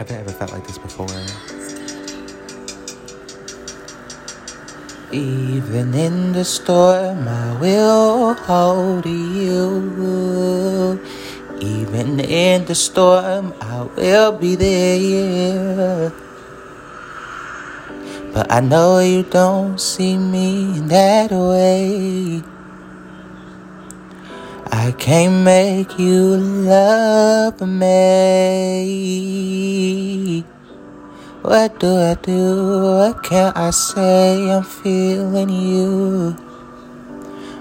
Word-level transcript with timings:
Have 0.00 0.10
I 0.12 0.14
ever 0.14 0.32
felt 0.32 0.50
like 0.52 0.66
this 0.66 0.78
before? 0.78 1.12
Even 5.12 5.92
in 5.92 6.32
the 6.32 6.42
storm, 6.42 7.28
I 7.28 7.60
will 7.60 8.32
hold 8.32 9.04
you. 9.04 10.98
Even 11.60 12.18
in 12.18 12.64
the 12.64 12.74
storm, 12.74 13.52
I 13.60 13.82
will 13.94 14.32
be 14.32 14.56
there. 14.56 16.10
But 18.32 18.50
I 18.50 18.60
know 18.60 19.00
you 19.00 19.22
don't 19.22 19.78
see 19.78 20.16
me 20.16 20.78
in 20.78 20.88
that 20.88 21.30
way. 21.30 22.42
I 24.72 24.92
can't 24.92 25.42
make 25.42 25.98
you 25.98 26.36
love 26.36 27.60
me. 27.60 28.86
What 31.42 31.80
do 31.80 31.96
I 31.96 32.14
do? 32.14 32.94
What 32.98 33.24
can 33.24 33.52
I 33.56 33.70
say? 33.70 34.48
I'm 34.48 34.62
feeling 34.62 35.50
you. 35.50 36.36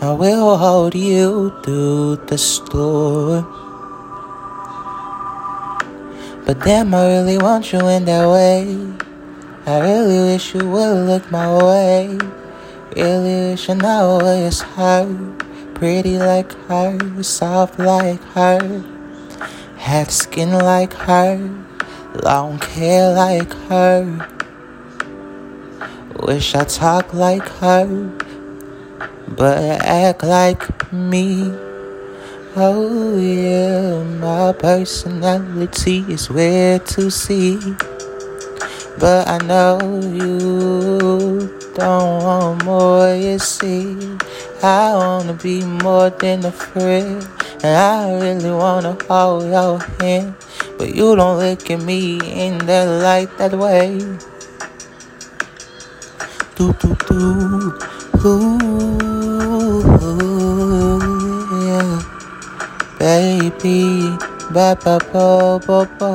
I 0.00 0.12
will 0.12 0.56
hold 0.56 0.94
you 0.94 1.52
through 1.64 2.22
the 2.26 2.38
storm. 2.38 3.46
But 6.46 6.60
damn, 6.60 6.94
I 6.94 7.06
really 7.08 7.38
want 7.38 7.72
you 7.72 7.80
in 7.88 8.04
that 8.04 8.28
way. 8.28 8.76
I 9.66 9.80
really 9.80 10.18
wish 10.34 10.54
you 10.54 10.68
would 10.70 11.06
look 11.06 11.30
my 11.32 11.48
way. 11.50 12.16
Really 12.94 13.50
wish 13.50 13.68
I 13.68 13.74
know 13.74 14.20
it's 14.20 14.60
her. 14.60 15.06
Pretty 15.82 16.16
like 16.16 16.52
her, 16.68 16.94
soft 17.24 17.76
like 17.80 18.22
her. 18.38 18.84
Had 19.78 20.12
skin 20.12 20.52
like 20.52 20.92
her, 20.92 21.34
long 22.22 22.60
hair 22.60 23.12
like 23.12 23.52
her. 23.66 24.06
Wish 26.20 26.54
I 26.54 26.62
talk 26.62 27.12
like 27.12 27.48
her, 27.58 28.12
but 29.26 29.58
act 29.82 30.22
like 30.22 30.92
me. 30.92 31.50
Oh 32.54 33.18
yeah, 33.18 34.04
my 34.22 34.52
personality 34.52 36.04
is 36.08 36.30
weird 36.30 36.86
to 36.94 37.10
see. 37.10 37.58
But 39.00 39.26
I 39.26 39.38
know 39.38 39.80
you 40.14 41.50
don't 41.74 42.22
want 42.22 42.64
more, 42.64 43.16
you 43.16 43.40
see. 43.40 43.96
I 44.62 44.94
wanna 44.94 45.34
be 45.34 45.64
more 45.64 46.10
than 46.10 46.44
a 46.44 46.52
friend. 46.52 47.26
And 47.64 47.76
I 47.76 48.14
really 48.14 48.52
wanna 48.52 48.96
hold 49.08 49.50
your 49.50 49.78
hand. 49.98 50.36
But 50.78 50.94
you 50.94 51.16
don't 51.16 51.38
look 51.38 51.68
at 51.68 51.82
me 51.82 52.20
in 52.30 52.58
that 52.66 52.86
light 53.02 53.36
that 53.38 53.54
way. 53.58 53.98
Do 56.54 56.72
do 56.78 56.94
do. 57.08 57.74
Ooh, 58.24 59.82
yeah. 61.66 61.98
Baby, 63.00 64.14
ba 64.54 64.78
ba 64.78 65.02
ba 65.10 65.58
ba 65.58 65.86
ba. 65.98 66.12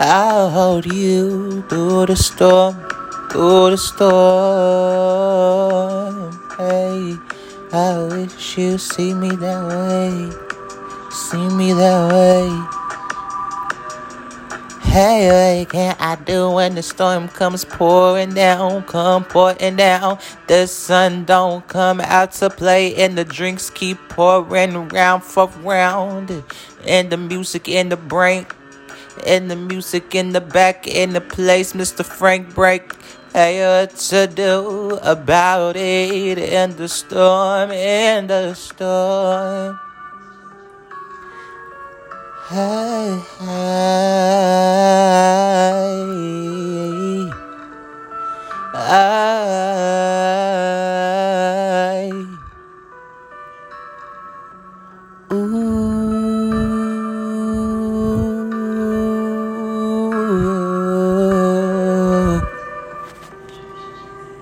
I'll 0.00 0.50
hold 0.50 0.84
you 0.84 1.62
through 1.68 2.06
the 2.06 2.16
storm, 2.16 2.76
through 3.30 3.70
the 3.70 3.78
storm. 3.78 5.51
Hey, 8.22 8.28
wish 8.28 8.56
you 8.56 8.78
see 8.78 9.14
me 9.14 9.30
that 9.34 9.66
way, 9.66 10.30
see 11.10 11.48
me 11.56 11.72
that 11.72 12.12
way. 12.12 12.48
Hey, 14.80 15.58
what 15.58 15.70
can 15.70 15.96
I 15.98 16.14
do 16.14 16.52
when 16.52 16.76
the 16.76 16.84
storm 16.84 17.26
comes 17.26 17.64
pouring 17.64 18.34
down, 18.34 18.84
come 18.84 19.24
pouring 19.24 19.74
down? 19.74 20.20
The 20.46 20.68
sun 20.68 21.24
don't 21.24 21.66
come 21.66 22.00
out 22.00 22.30
to 22.34 22.48
play, 22.48 22.94
and 22.94 23.18
the 23.18 23.24
drinks 23.24 23.70
keep 23.70 23.98
pouring 24.08 24.88
round 24.90 25.24
for 25.24 25.48
round, 25.64 26.44
and 26.86 27.10
the 27.10 27.16
music 27.16 27.68
in 27.68 27.88
the 27.88 27.96
brain 27.96 28.46
and 29.26 29.50
the 29.50 29.56
music 29.56 30.14
in 30.14 30.32
the 30.32 30.40
back 30.40 30.86
in 30.86 31.12
the 31.12 31.20
place, 31.20 31.72
Mr. 31.72 32.04
Frank 32.04 32.54
Break. 32.54 32.94
Hey, 33.32 33.64
what 33.64 33.96
to 33.96 34.26
do 34.26 34.98
about 35.02 35.76
it 35.76 36.38
in 36.38 36.76
the 36.76 36.88
storm, 36.88 37.70
in 37.70 38.26
the 38.26 38.54
storm. 38.54 39.78
Hey, 42.48 43.20
hey. 43.40 43.72
I, 48.74 49.32
ooh. 55.32 55.71